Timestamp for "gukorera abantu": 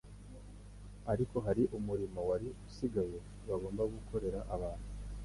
3.97-4.87